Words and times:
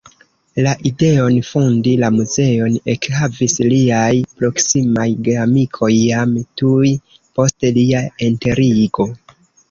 La 0.65 0.71
ideon 0.89 1.35
fondi 1.47 1.91
la 2.03 2.07
muzeon 2.13 2.77
ekhavis 2.93 3.57
liaj 3.73 4.15
proksimaj 4.39 5.05
geamikoj 5.27 5.91
jam 5.97 6.33
tuj 6.63 6.91
post 7.41 7.67
lia 7.77 8.01
enterigo. 8.29 9.07